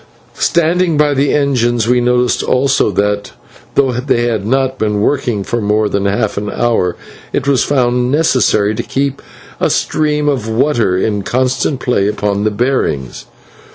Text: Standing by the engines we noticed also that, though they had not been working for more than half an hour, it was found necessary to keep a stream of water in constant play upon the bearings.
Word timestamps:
Standing 0.39 0.97
by 0.97 1.13
the 1.13 1.31
engines 1.31 1.87
we 1.87 2.01
noticed 2.01 2.41
also 2.41 2.89
that, 2.89 3.33
though 3.75 3.91
they 3.91 4.23
had 4.23 4.47
not 4.47 4.79
been 4.79 4.99
working 4.99 5.43
for 5.43 5.61
more 5.61 5.87
than 5.87 6.07
half 6.07 6.37
an 6.37 6.49
hour, 6.49 6.95
it 7.31 7.47
was 7.47 7.63
found 7.63 8.11
necessary 8.11 8.73
to 8.73 8.81
keep 8.81 9.21
a 9.59 9.69
stream 9.69 10.27
of 10.27 10.49
water 10.49 10.97
in 10.97 11.21
constant 11.21 11.79
play 11.81 12.07
upon 12.07 12.45
the 12.45 12.49
bearings. 12.49 13.25